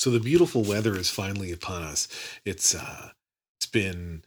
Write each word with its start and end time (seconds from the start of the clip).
So 0.00 0.08
the 0.08 0.18
beautiful 0.18 0.64
weather 0.64 0.96
is 0.96 1.10
finally 1.10 1.52
upon 1.52 1.82
us. 1.82 2.08
It's 2.46 2.74
uh 2.74 3.10
it's 3.58 3.66
been 3.66 4.22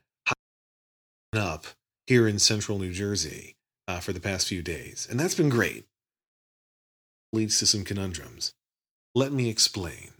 up 1.35 1.65
here 2.05 2.27
in 2.27 2.37
central 2.37 2.77
New 2.77 2.93
Jersey 2.93 3.55
uh, 3.87 3.99
for 3.99 4.13
the 4.13 4.19
past 4.19 4.47
few 4.47 4.61
days, 4.61 5.07
and 5.09 5.19
that's 5.19 5.33
been 5.33 5.49
great. 5.49 5.85
Leads 7.31 7.57
to 7.57 7.65
some 7.65 7.83
conundrums. 7.83 8.53
Let 9.15 9.31
me 9.33 9.49
explain. 9.49 10.11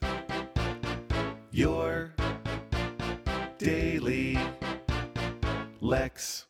Your 1.52 2.15
daily 3.59 4.39
Lex. 5.81 6.47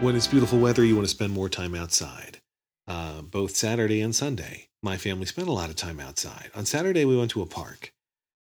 When 0.00 0.16
it's 0.16 0.26
beautiful 0.26 0.58
weather, 0.58 0.84
you 0.84 0.96
want 0.96 1.06
to 1.06 1.14
spend 1.14 1.32
more 1.32 1.48
time 1.48 1.76
outside. 1.76 2.40
Uh, 2.88 3.22
both 3.22 3.54
Saturday 3.54 4.00
and 4.00 4.16
Sunday, 4.16 4.66
my 4.86 4.96
family 4.96 5.26
spent 5.26 5.48
a 5.48 5.52
lot 5.52 5.68
of 5.68 5.76
time 5.76 6.00
outside. 6.00 6.50
On 6.54 6.64
Saturday, 6.64 7.04
we 7.04 7.18
went 7.18 7.32
to 7.32 7.42
a 7.42 7.46
park 7.46 7.92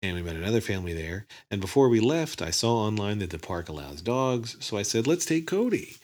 and 0.01 0.17
we 0.17 0.23
met 0.23 0.37
another 0.37 0.61
family 0.61 0.95
there. 0.95 1.27
And 1.51 1.61
before 1.61 1.89
we 1.89 1.99
left, 1.99 2.41
I 2.41 2.51
saw 2.51 2.77
online 2.77 3.19
that 3.19 3.31
the 3.31 3.39
park 3.39 3.69
allows 3.69 4.01
dogs. 4.01 4.57
So 4.61 4.79
I 4.79 4.83
said, 4.83 5.09
let's 5.09 5.27
take 5.27 5.49
Cody. 5.49 5.97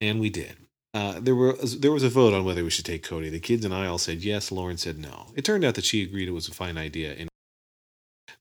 And 0.00 0.20
we 0.20 0.28
did. 0.28 0.56
Uh, 0.94 1.20
there 1.20 1.34
was 1.34 1.80
there 1.80 1.92
was 1.92 2.02
a 2.02 2.08
vote 2.08 2.34
on 2.34 2.44
whether 2.44 2.64
we 2.64 2.70
should 2.70 2.84
take 2.84 3.02
Cody. 3.02 3.28
The 3.30 3.40
kids 3.40 3.64
and 3.64 3.74
I 3.74 3.86
all 3.86 3.98
said 3.98 4.22
yes. 4.22 4.52
Lauren 4.52 4.78
said 4.78 4.98
no. 4.98 5.28
It 5.34 5.44
turned 5.44 5.64
out 5.64 5.74
that 5.74 5.84
she 5.84 6.02
agreed 6.02 6.28
it 6.28 6.32
was 6.32 6.48
a 6.48 6.54
fine 6.54 6.78
idea. 6.78 7.12
And, 7.12 7.28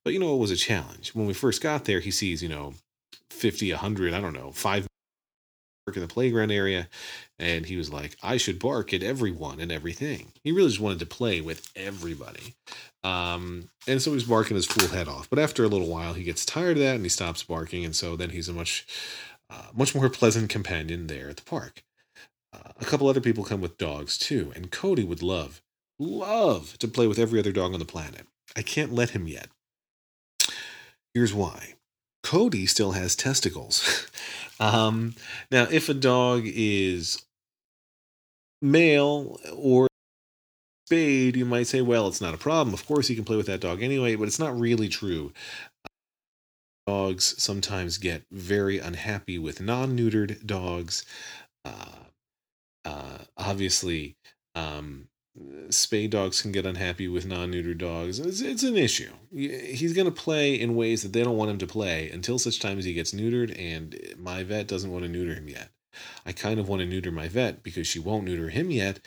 but 0.04 0.14
you 0.14 0.20
know, 0.20 0.36
it 0.36 0.40
was 0.40 0.52
a 0.52 0.56
challenge. 0.56 1.14
When 1.14 1.28
we 1.28 1.34
first 1.34 1.62
got 1.62 1.86
there, 1.86 2.00
he 2.00 2.12
sees, 2.12 2.44
you 2.44 2.50
know, 2.50 2.74
50, 3.32 3.72
100, 3.72 4.14
I 4.14 4.22
don't 4.22 4.34
know, 4.34 4.52
five 4.52 4.88
in 5.96 6.02
the 6.02 6.08
playground 6.08 6.52
area 6.52 6.90
and 7.40 7.66
he 7.66 7.78
was 7.78 7.92
like 7.92 8.18
i 8.22 8.36
should 8.38 8.60
bark 8.60 8.94
at 8.94 9.04
everyone 9.04 9.60
and 9.60 9.72
everything. 9.72 10.32
He 10.44 10.52
really 10.52 10.70
just 10.70 10.82
wanted 10.82 11.00
to 11.00 11.06
play 11.06 11.42
with 11.42 11.70
everybody. 11.76 12.56
Um, 13.04 13.70
and 13.88 14.02
so 14.02 14.14
he's 14.14 14.24
barking 14.24 14.56
his 14.56 14.66
full 14.66 14.88
head 14.90 15.08
off. 15.08 15.30
But 15.30 15.40
after 15.40 15.64
a 15.64 15.68
little 15.68 15.88
while 15.88 16.14
he 16.14 16.24
gets 16.24 16.46
tired 16.46 16.78
of 16.78 16.84
that 16.84 16.96
and 16.96 17.04
he 17.04 17.10
stops 17.10 17.44
barking 17.44 17.86
and 17.86 17.96
so 17.96 18.16
then 18.16 18.32
he's 18.32 18.50
a 18.50 18.54
much 18.54 18.86
uh, 19.50 19.68
much 19.74 19.96
more 19.96 20.10
pleasant 20.10 20.50
companion 20.50 21.08
there 21.08 21.30
at 21.30 21.38
the 21.38 21.44
park. 21.44 21.84
Uh, 22.54 22.72
a 22.80 22.86
couple 22.86 23.08
other 23.08 23.22
people 23.22 23.44
come 23.44 23.62
with 23.62 23.78
dogs 23.78 24.18
too 24.18 24.52
and 24.56 24.72
cody 24.72 25.04
would 25.04 25.24
love 25.24 25.62
love 26.00 26.78
to 26.80 26.88
play 26.88 27.08
with 27.08 27.20
every 27.20 27.40
other 27.40 27.52
dog 27.52 27.74
on 27.74 27.80
the 27.80 27.86
planet. 27.86 28.28
I 28.56 28.62
can't 28.62 28.94
let 28.94 29.12
him 29.12 29.28
yet. 29.28 29.50
Here's 31.14 31.34
why 31.34 31.74
Cody 32.28 32.66
still 32.66 32.92
has 32.92 33.16
testicles. 33.16 34.06
um, 34.60 35.16
now, 35.50 35.66
if 35.72 35.88
a 35.88 35.94
dog 35.94 36.42
is 36.44 37.24
male 38.62 39.40
or 39.56 39.88
spayed, 40.86 41.38
you 41.38 41.46
might 41.46 41.68
say, 41.68 41.80
well, 41.80 42.10
it's 42.10 42.20
not 42.20 42.34
a 42.34 42.38
problem. 42.38 42.74
Of 42.74 42.86
course, 42.86 43.10
you 43.10 43.16
can 43.16 43.24
play 43.24 43.38
with 43.38 43.46
that 43.46 43.62
dog 43.62 43.82
anyway, 43.82 44.16
but 44.16 44.28
it's 44.28 44.40
not 44.40 44.60
really 44.60 44.90
true. 44.90 45.32
Dogs 46.86 47.42
sometimes 47.42 47.98
get 47.98 48.24
very 48.30 48.78
unhappy 48.78 49.40
with 49.40 49.62
non 49.62 49.98
neutered 49.98 50.46
dogs. 50.46 51.06
Uh, 51.64 52.08
uh, 52.84 53.20
obviously, 53.38 54.18
um, 54.54 55.08
spay 55.70 56.10
dogs 56.10 56.42
can 56.42 56.52
get 56.52 56.66
unhappy 56.66 57.08
with 57.08 57.26
non-neutered 57.26 57.78
dogs. 57.78 58.20
It's, 58.20 58.42
it's 58.42 58.64
an 58.64 58.78
issue. 58.78 59.12
He's 59.32 59.94
going 59.94 60.06
to 60.06 60.12
play 60.12 60.60
in 60.60 60.76
ways 60.76 61.04
that 61.04 61.14
they 61.14 61.24
don't 61.24 61.38
want 61.38 61.52
him 61.52 61.58
to 61.60 61.68
play 61.68 62.10
until 62.10 62.40
such 62.40 62.60
time 62.60 62.78
as 62.78 62.86
he 62.86 62.94
gets 62.94 63.14
neutered, 63.14 63.56
and 63.58 63.96
my 64.18 64.44
vet 64.44 64.68
doesn't 64.68 64.92
want 64.92 65.04
to 65.04 65.10
neuter 65.10 65.36
him 65.36 65.48
yet. 65.48 65.70
I 66.26 66.32
kind 66.32 66.60
of 66.60 66.70
want 66.70 66.82
to 66.82 66.86
neuter 66.86 67.12
my 67.12 67.28
vet 67.28 67.64
because 67.64 67.88
she 67.88 68.00
won't 68.00 68.26
neuter 68.26 68.50
him 68.50 68.72
yet, 68.72 69.00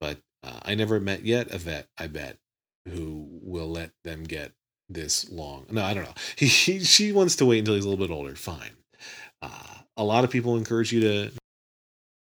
but 0.00 0.18
uh, 0.42 0.60
I 0.62 0.74
never 0.74 1.00
met 1.00 1.24
yet 1.24 1.52
a 1.52 1.58
vet, 1.58 1.88
I 1.98 2.06
bet, 2.06 2.38
who 2.86 3.28
will 3.42 3.68
let 3.68 3.90
them 4.04 4.24
get 4.24 4.52
this 4.88 5.30
long. 5.30 5.66
No, 5.70 5.84
I 5.84 5.94
don't 5.94 6.04
know. 6.04 6.14
He, 6.36 6.46
he 6.46 6.80
she 6.80 7.12
wants 7.12 7.36
to 7.36 7.46
wait 7.46 7.60
until 7.60 7.74
he's 7.74 7.84
a 7.84 7.88
little 7.88 8.06
bit 8.06 8.12
older. 8.12 8.34
Fine. 8.34 8.72
Uh, 9.42 9.74
a 9.96 10.04
lot 10.04 10.24
of 10.24 10.30
people 10.30 10.56
encourage 10.56 10.92
you 10.92 11.00
to 11.00 11.30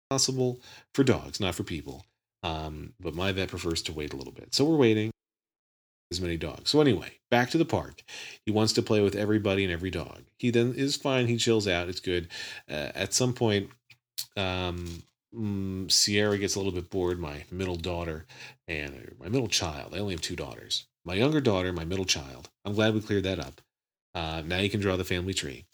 possible 0.10 0.60
for 0.94 1.04
dogs, 1.04 1.40
not 1.40 1.56
for 1.56 1.64
people. 1.64 2.06
Um, 2.44 2.94
but 3.00 3.14
my 3.14 3.32
vet 3.32 3.50
prefers 3.50 3.82
to 3.84 3.94
wait 3.94 4.14
a 4.14 4.18
little 4.18 4.34
bit. 4.34 4.54
So 4.56 4.66
we're 4.66 4.78
waiting 4.78 5.12
as 6.12 6.22
many 6.22 6.38
dogs. 6.38 6.70
So 6.70 6.82
anyway, 6.82 7.20
back 7.30 7.50
to 7.52 7.58
the 7.58 7.66
park. 7.66 8.04
He 8.46 8.52
wants 8.52 8.74
to 8.74 8.82
play 8.82 9.02
with 9.02 9.16
everybody 9.16 9.64
and 9.64 9.72
every 9.72 9.92
dog. 9.92 10.24
He 10.38 10.50
then 10.50 10.74
is 10.76 10.96
fine. 10.96 11.28
He 11.28 11.38
chills 11.38 11.68
out. 11.68 11.90
It's 11.90 12.00
good. 12.00 12.28
Uh, 12.70 12.92
at 12.94 13.14
some 13.14 13.34
point, 13.34 13.70
um, 14.36 15.04
mm, 15.36 15.92
Sierra 15.92 16.38
gets 16.38 16.56
a 16.56 16.60
little 16.60 16.74
bit 16.74 16.90
bored. 16.90 17.20
My 17.20 17.46
middle 17.52 17.78
daughter 17.78 18.26
and 18.68 19.16
my 19.20 19.30
middle 19.30 19.48
child. 19.48 19.94
I 19.96 20.00
only 20.00 20.14
have 20.14 20.22
two 20.22 20.36
daughters. 20.36 20.86
My 21.06 21.14
younger 21.16 21.42
daughter, 21.42 21.74
my 21.74 21.86
middle 21.86 22.06
child. 22.06 22.50
I'm 22.66 22.76
glad 22.76 22.94
we 22.94 23.02
cleared 23.02 23.24
that 23.24 23.40
up. 23.40 23.62
Uh, 24.14 24.44
now 24.46 24.58
you 24.58 24.70
can 24.70 24.82
draw 24.82 24.98
the 24.98 25.04
family 25.04 25.34
tree. 25.34 25.66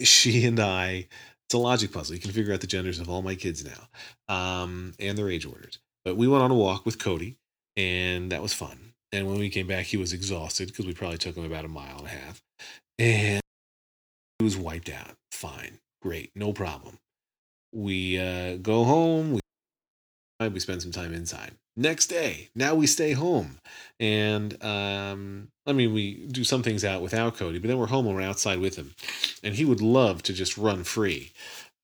She 0.00 0.46
and 0.46 0.60
I 0.60 1.08
it's 1.50 1.54
a 1.56 1.58
logic 1.58 1.90
puzzle. 1.90 2.14
You 2.14 2.20
can 2.20 2.30
figure 2.30 2.54
out 2.54 2.60
the 2.60 2.68
genders 2.68 3.00
of 3.00 3.10
all 3.10 3.22
my 3.22 3.34
kids 3.34 3.64
now 3.64 4.32
um, 4.32 4.94
and 5.00 5.18
their 5.18 5.28
age 5.28 5.44
orders. 5.44 5.80
But 6.04 6.16
we 6.16 6.28
went 6.28 6.44
on 6.44 6.52
a 6.52 6.54
walk 6.54 6.86
with 6.86 7.00
Cody, 7.00 7.38
and 7.76 8.30
that 8.30 8.40
was 8.40 8.52
fun. 8.52 8.92
And 9.10 9.26
when 9.26 9.40
we 9.40 9.50
came 9.50 9.66
back, 9.66 9.86
he 9.86 9.96
was 9.96 10.12
exhausted 10.12 10.68
because 10.68 10.86
we 10.86 10.94
probably 10.94 11.18
took 11.18 11.36
him 11.36 11.44
about 11.44 11.64
a 11.64 11.68
mile 11.68 11.98
and 11.98 12.06
a 12.06 12.10
half. 12.10 12.40
And 13.00 13.40
he 14.38 14.44
was 14.44 14.56
wiped 14.56 14.90
out. 14.90 15.16
Fine. 15.32 15.80
Great. 16.00 16.30
No 16.36 16.52
problem. 16.52 16.98
We 17.72 18.16
uh, 18.16 18.58
go 18.58 18.84
home. 18.84 19.32
We 19.32 19.40
we 20.48 20.60
spend 20.60 20.82
some 20.82 20.92
time 20.92 21.12
inside. 21.12 21.52
Next 21.76 22.06
day, 22.06 22.48
now 22.54 22.74
we 22.74 22.86
stay 22.86 23.12
home, 23.12 23.58
and 23.98 24.62
um, 24.62 25.48
I 25.66 25.72
mean 25.72 25.92
we 25.92 26.26
do 26.26 26.44
some 26.44 26.62
things 26.62 26.84
out 26.84 27.02
without 27.02 27.36
Cody, 27.36 27.58
but 27.58 27.68
then 27.68 27.78
we're 27.78 27.86
home 27.86 28.06
and 28.06 28.14
we're 28.14 28.22
outside 28.22 28.58
with 28.58 28.76
him, 28.76 28.94
and 29.42 29.54
he 29.54 29.64
would 29.64 29.80
love 29.80 30.22
to 30.24 30.32
just 30.32 30.58
run 30.58 30.82
free 30.82 31.32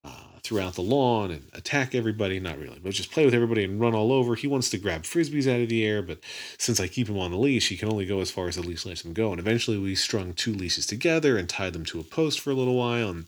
uh, 0.05 0.11
throughout 0.43 0.75
the 0.75 0.83
lawn 0.83 1.31
and 1.31 1.49
attack 1.53 1.95
everybody. 1.95 2.41
Not 2.41 2.59
really, 2.59 2.81
but 2.83 2.93
just 2.93 3.13
play 3.13 3.25
with 3.25 3.35
everybody 3.35 3.65
and 3.65 3.81
run 3.81 3.95
all 3.95 4.13
over. 4.13 4.35
He 4.35 4.49
wants 4.49 4.71
to 4.71 4.79
grab 4.79 5.03
frisbees 5.03 5.51
out 5.51 5.61
of 5.61 5.69
the 5.69 5.85
air, 5.85 6.03
but 6.03 6.19
since 6.59 6.81
I 6.81 6.89
keep 6.89 7.09
him 7.09 7.19
on 7.19 7.31
the 7.31 7.39
leash, 7.39 7.69
he 7.69 7.77
can 7.77 7.91
only 7.91 8.07
go 8.07 8.21
as 8.21 8.31
far 8.31 8.49
as 8.49 8.57
the 8.57 8.63
leash 8.63 8.85
lets 8.85 9.05
him 9.05 9.13
go. 9.13 9.31
And 9.31 9.39
eventually, 9.39 9.79
we 9.79 9.95
strung 9.95 10.33
two 10.33 10.53
leashes 10.53 10.87
together 10.87 11.37
and 11.37 11.49
tied 11.49 11.75
them 11.75 11.85
to 11.87 12.01
a 12.01 12.05
post 12.05 12.41
for 12.41 12.51
a 12.51 12.55
little 12.55 12.77
while, 12.77 13.11
and 13.11 13.27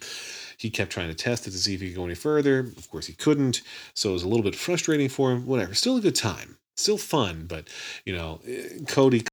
he 0.59 0.71
kept 0.71 0.93
trying 0.93 1.09
to 1.09 1.15
test 1.15 1.47
it 1.47 1.53
to 1.53 1.59
see 1.59 1.75
if 1.75 1.81
he 1.81 1.89
could 1.89 1.97
go 1.97 2.05
any 2.05 2.15
further. 2.15 2.61
Of 2.77 2.91
course, 2.91 3.07
he 3.07 3.15
couldn't. 3.15 3.63
So 3.95 4.11
it 4.11 4.15
was 4.15 4.25
a 4.25 4.29
little 4.29 4.43
bit 4.43 4.57
frustrating 4.57 5.09
for 5.09 5.33
him. 5.33 5.47
Whatever. 5.47 5.73
Still 5.75 5.97
a 5.97 6.01
good 6.01 6.17
time. 6.17 6.59
Still 6.77 6.99
fun. 6.99 7.47
But, 7.49 7.69
you 8.05 8.15
know, 8.15 8.41
eh, 8.47 8.81
Cody 8.89 9.25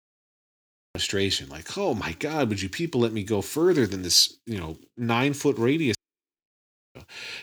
frustration 0.96 1.50
like 1.50 1.78
oh 1.78 1.94
my 1.94 2.14
god 2.20 2.48
would 2.48 2.62
you 2.62 2.70
people 2.70 3.02
let 3.02 3.12
me 3.12 3.22
go 3.22 3.42
further 3.42 3.86
than 3.86 4.02
this 4.02 4.38
you 4.46 4.58
know 4.58 4.78
nine 4.96 5.34
foot 5.34 5.58
radius 5.58 5.98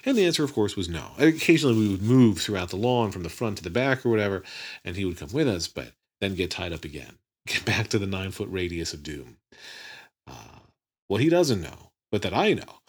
and 0.06 0.16
the 0.16 0.25
answer 0.25 0.42
of 0.42 0.54
course 0.54 0.75
was 0.75 0.88
no 0.88 1.09
occasionally 1.19 1.76
we 1.76 1.88
would 1.91 2.00
move 2.00 2.41
throughout 2.41 2.71
the 2.71 2.78
lawn 2.78 3.10
from 3.10 3.22
the 3.22 3.28
front 3.28 3.59
to 3.59 3.62
the 3.62 3.69
back 3.69 4.06
or 4.06 4.09
whatever 4.09 4.42
and 4.87 4.97
he 4.97 5.04
would 5.04 5.19
come 5.19 5.28
with 5.34 5.47
us 5.47 5.69
but 5.69 5.92
then 6.22 6.34
get 6.34 6.50
tied 6.50 6.72
up 6.72 6.82
again 6.82 7.19
get 7.47 7.62
back 7.66 7.88
to 7.88 7.98
the 7.98 8.06
nine 8.06 8.31
foot 8.31 8.48
radius 8.50 8.94
of 8.94 9.03
doom 9.03 9.37
uh, 10.26 10.60
what 11.09 11.21
he 11.21 11.28
doesn't 11.28 11.60
know 11.60 11.91
but 12.10 12.22
that 12.22 12.32
i 12.32 12.54
know 12.54 12.81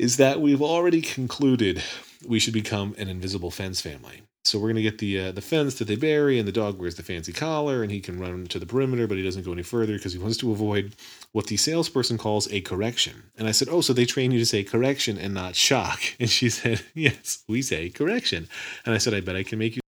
is 0.00 0.16
that 0.16 0.40
we've 0.40 0.62
already 0.62 1.02
concluded 1.02 1.82
we 2.26 2.38
should 2.38 2.54
become 2.54 2.94
an 2.96 3.06
invisible 3.08 3.50
fence 3.50 3.82
family. 3.82 4.22
So 4.46 4.58
we're 4.58 4.68
gonna 4.68 4.80
get 4.80 4.96
the 4.96 5.20
uh, 5.20 5.32
the 5.32 5.42
fence 5.42 5.74
that 5.74 5.88
they 5.88 5.96
bury, 5.96 6.38
and 6.38 6.48
the 6.48 6.52
dog 6.52 6.78
wears 6.78 6.94
the 6.94 7.02
fancy 7.02 7.34
collar, 7.34 7.82
and 7.82 7.92
he 7.92 8.00
can 8.00 8.18
run 8.18 8.46
to 8.46 8.58
the 8.58 8.64
perimeter, 8.64 9.06
but 9.06 9.18
he 9.18 9.22
doesn't 9.22 9.44
go 9.44 9.52
any 9.52 9.62
further 9.62 9.92
because 9.92 10.14
he 10.14 10.18
wants 10.18 10.38
to 10.38 10.52
avoid 10.52 10.96
what 11.32 11.48
the 11.48 11.58
salesperson 11.58 12.16
calls 12.16 12.50
a 12.50 12.62
correction. 12.62 13.24
And 13.36 13.46
I 13.46 13.50
said, 13.50 13.68
"Oh, 13.70 13.82
so 13.82 13.92
they 13.92 14.06
train 14.06 14.32
you 14.32 14.38
to 14.38 14.46
say 14.46 14.64
correction 14.64 15.18
and 15.18 15.34
not 15.34 15.54
shock?" 15.54 16.00
And 16.18 16.30
she 16.30 16.48
said, 16.48 16.80
"Yes, 16.94 17.44
we 17.46 17.60
say 17.60 17.90
correction." 17.90 18.48
And 18.86 18.94
I 18.94 18.98
said, 18.98 19.12
"I 19.12 19.20
bet 19.20 19.36
I 19.36 19.42
can 19.42 19.58
make 19.58 19.76
you." 19.76 19.82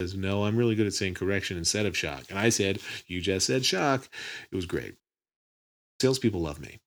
Says, 0.00 0.14
"No, 0.14 0.44
I'm 0.44 0.56
really 0.56 0.74
good 0.74 0.86
at 0.86 0.94
saying 0.94 1.14
correction 1.14 1.58
instead 1.58 1.84
of 1.84 1.94
shock." 1.94 2.24
And 2.30 2.38
I 2.38 2.48
said, 2.48 2.78
"You 3.06 3.20
just 3.20 3.46
said 3.46 3.66
shock." 3.66 4.08
It 4.50 4.56
was 4.56 4.64
great. 4.64 4.94
Salespeople 6.00 6.40
love 6.40 6.58
me. 6.58 6.80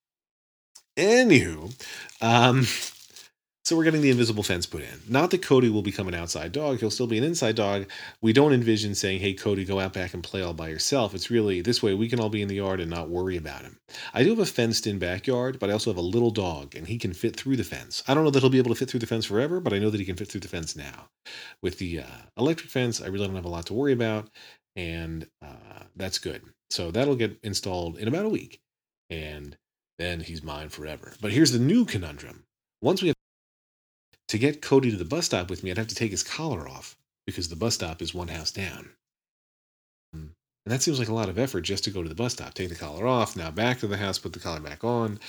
Anywho, 0.98 1.74
um, 2.22 2.64
so 3.66 3.76
we're 3.76 3.84
getting 3.84 4.02
the 4.02 4.12
invisible 4.12 4.44
fence 4.44 4.68
put 4.68 4.82
in. 4.82 5.02
Not 5.10 5.32
that 5.32 5.42
Cody 5.42 5.70
will 5.70 5.82
become 5.82 6.08
an 6.08 6.14
outside 6.14 6.52
dog; 6.52 6.80
he'll 6.80 6.92
still 6.92 7.08
be 7.08 7.18
an 7.18 7.24
inside 7.24 7.56
dog. 7.56 7.90
We 8.22 8.32
don't 8.32 8.54
envision 8.54 8.94
saying, 8.94 9.20
"Hey, 9.20 9.34
Cody, 9.34 9.66
go 9.66 9.80
out 9.80 9.94
back 9.94 10.14
and 10.14 10.24
play 10.24 10.44
all 10.44 10.54
by 10.54 10.70
yourself." 10.70 11.16
It's 11.16 11.32
really 11.32 11.62
this 11.62 11.82
way 11.82 11.96
we 11.96 12.10
can 12.10 12.20
all 12.20 12.30
be 12.30 12.44
in 12.44 12.48
the 12.48 12.56
yard 12.56 12.80
and 12.80 12.92
not 12.92 13.10
worry 13.10 13.38
about 13.38 13.64
him. 13.64 13.80
I 14.14 14.24
do 14.24 14.30
have 14.30 14.40
a 14.40 14.46
fenced-in 14.46 15.00
backyard, 15.00 15.58
but 15.60 15.72
I 15.72 15.74
also 15.74 15.90
have 15.90 15.98
a 15.98 16.02
little 16.02 16.32
dog, 16.32 16.76
and 16.76 16.88
he 16.88 17.00
can 17.00 17.14
fit 17.14 17.36
through 17.36 17.56
the 17.58 17.64
fence. 17.64 18.04
I 18.08 18.14
don't 18.14 18.24
know 18.24 18.30
that 18.30 18.42
he'll 18.42 18.50
be 18.52 18.60
able 18.60 18.74
to 18.74 18.80
fit 18.80 18.90
through 18.90 19.00
the 19.00 19.08
fence 19.08 19.26
forever, 19.26 19.60
but 19.60 19.74
I 19.74 19.80
know 19.80 19.90
that 19.90 20.00
he 20.00 20.06
can 20.06 20.16
fit 20.16 20.28
through 20.28 20.42
the 20.42 20.48
fence 20.48 20.76
now. 20.76 21.08
With 21.64 21.80
the 21.80 22.02
uh, 22.02 22.22
electric 22.38 22.70
fence, 22.70 23.02
I 23.02 23.08
really 23.08 23.26
don't 23.26 23.36
have 23.36 23.46
a 23.46 23.50
lot 23.50 23.66
to 23.68 23.74
worry 23.74 23.94
about, 23.94 24.30
and 24.76 25.28
uh, 25.42 25.86
that's 25.96 26.20
good. 26.20 26.44
So 26.70 26.92
that'll 26.92 27.16
get 27.16 27.40
installed 27.42 27.98
in 27.98 28.08
about 28.08 28.26
a 28.26 28.30
week, 28.30 28.62
and 29.10 29.58
then 30.04 30.20
he's 30.20 30.44
mine 30.44 30.70
forever. 30.70 31.14
But 31.22 31.32
here's 31.32 31.52
the 31.52 31.60
new 31.60 31.86
conundrum. 31.86 32.44
Once 32.82 33.02
we 33.02 33.08
have 33.08 33.16
to 34.28 34.38
get 34.38 34.62
Cody 34.62 34.92
to 34.92 34.98
the 34.98 35.06
bus 35.06 35.26
stop 35.26 35.50
with 35.50 35.64
me, 35.64 35.72
I'd 35.72 35.78
have 35.78 35.88
to 35.88 35.96
take 35.96 36.12
his 36.12 36.24
collar 36.24 36.68
off 36.68 36.98
because 37.26 37.48
the 37.48 37.56
bus 37.56 37.76
stop 37.76 38.02
is 38.02 38.14
one 38.14 38.28
house 38.28 38.52
down. 38.52 38.90
And 40.66 40.72
that 40.72 40.82
seems 40.82 41.00
like 41.00 41.10
a 41.10 41.14
lot 41.14 41.30
of 41.30 41.38
effort 41.38 41.62
just 41.62 41.84
to 41.86 41.92
go 41.92 42.02
to 42.04 42.10
the 42.10 42.16
bus 42.16 42.34
stop, 42.34 42.54
take 42.54 42.70
the 42.70 42.76
collar 42.76 43.06
off, 43.06 43.36
now 43.36 43.52
back 43.52 43.80
to 43.80 43.88
the 43.88 43.98
house, 43.98 44.18
put 44.18 44.34
the 44.34 44.40
collar 44.40 44.62
back 44.62 44.84
on. 44.84 45.20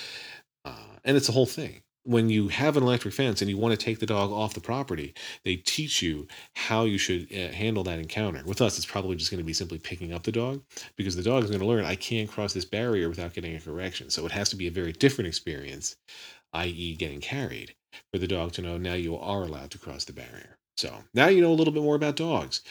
Uh, 0.64 0.98
and 1.04 1.16
it's 1.16 1.28
a 1.28 1.32
whole 1.32 1.46
thing. 1.46 1.82
When 2.04 2.28
you 2.28 2.48
have 2.48 2.76
an 2.76 2.82
electric 2.82 3.14
fence 3.14 3.40
and 3.40 3.50
you 3.50 3.56
want 3.56 3.78
to 3.78 3.82
take 3.82 3.98
the 3.98 4.06
dog 4.06 4.30
off 4.30 4.54
the 4.54 4.60
property, 4.60 5.14
they 5.44 5.56
teach 5.56 6.02
you 6.02 6.28
how 6.54 6.84
you 6.84 6.98
should 6.98 7.32
uh, 7.32 7.48
handle 7.48 7.82
that 7.84 7.98
encounter. 7.98 8.42
With 8.44 8.60
us, 8.60 8.76
it's 8.76 8.86
probably 8.86 9.16
just 9.16 9.30
going 9.30 9.38
to 9.38 9.44
be 9.44 9.54
simply 9.54 9.78
picking 9.78 10.12
up 10.12 10.22
the 10.22 10.32
dog 10.32 10.62
because 10.96 11.16
the 11.16 11.22
dog 11.22 11.44
is 11.44 11.50
going 11.50 11.62
to 11.62 11.66
learn 11.66 11.84
I 11.84 11.96
can't 11.96 12.30
cross 12.30 12.52
this 12.52 12.66
barrier 12.66 13.08
without 13.08 13.32
getting 13.32 13.56
a 13.56 13.60
correction. 13.60 14.10
So 14.10 14.26
it 14.26 14.32
has 14.32 14.50
to 14.50 14.56
be 14.56 14.66
a 14.66 14.70
very 14.70 14.92
different 14.92 15.28
experience, 15.28 15.96
i.e., 16.52 16.96
getting 16.96 17.20
carried, 17.20 17.74
for 18.12 18.18
the 18.18 18.28
dog 18.28 18.52
to 18.52 18.62
know 18.62 18.76
now 18.76 18.94
you 18.94 19.16
are 19.16 19.42
allowed 19.42 19.70
to 19.70 19.78
cross 19.78 20.04
the 20.04 20.12
barrier. 20.12 20.58
So 20.76 20.92
now 21.14 21.28
you 21.28 21.40
know 21.40 21.52
a 21.52 21.54
little 21.54 21.72
bit 21.72 21.82
more 21.82 21.94
about 21.94 22.16
dogs. 22.16 22.62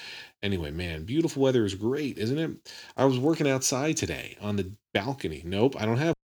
Anyway, 0.41 0.71
man, 0.71 1.05
beautiful 1.05 1.41
weather 1.41 1.63
is 1.65 1.73
great, 1.73 2.17
isn't 2.17 2.37
it? 2.37 2.73
I 2.97 3.05
was 3.05 3.17
working 3.17 3.49
outside 3.49 3.95
today 3.97 4.37
on 4.41 4.57
the 4.57 4.73
balcony. 4.93 5.41
Nope, 5.45 5.75
I 5.79 5.85
don't 5.85 5.97
have. 5.97 6.13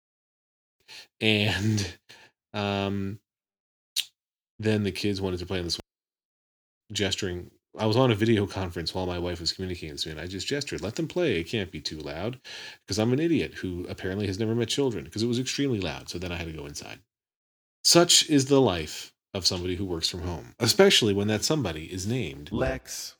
And 1.21 1.99
um, 2.55 3.19
then 4.59 4.83
the 4.83 4.93
kids 4.93 5.21
wanted 5.21 5.39
to 5.41 5.47
play 5.47 5.59
on 5.59 5.65
this 5.65 5.79
gesturing. 6.93 7.51
I 7.79 7.87
was 7.87 7.97
on 7.97 8.11
a 8.11 8.17
video 8.17 8.47
conference 8.47 8.95
while 8.95 9.07
my 9.07 9.19
wife 9.19 9.41
was 9.41 9.53
communicating 9.53 9.93
with 9.93 10.05
me, 10.07 10.13
and 10.13 10.21
I 10.21 10.27
just 10.27 10.47
gestured, 10.47 10.81
let 10.81 10.97
them 10.97 11.07
play. 11.07 11.39
It 11.39 11.45
can't 11.45 11.71
be 11.71 11.81
too 11.81 11.99
loud 11.99 12.41
because 12.85 12.99
I'm 12.99 13.13
an 13.13 13.21
idiot 13.21 13.55
who 13.55 13.87
apparently 13.89 14.27
has 14.27 14.39
never 14.39 14.55
met 14.55 14.69
children 14.69 15.05
because 15.05 15.23
it 15.23 15.29
was 15.29 15.39
extremely 15.39 15.81
loud. 15.81 16.09
So 16.09 16.19
then 16.19 16.33
I 16.33 16.37
had 16.37 16.49
to 16.49 16.53
go 16.53 16.67
inside. 16.67 16.99
Such 17.85 18.29
is 18.29 18.47
the 18.47 18.61
life 18.61 19.13
of 19.33 19.47
somebody 19.47 19.77
who 19.77 19.85
works 19.85 20.09
from 20.09 20.23
home, 20.23 20.55
especially 20.59 21.15
when 21.15 21.29
that 21.29 21.45
somebody 21.45 21.85
is 21.85 22.07
named 22.07 22.51
Lex. 22.53 23.15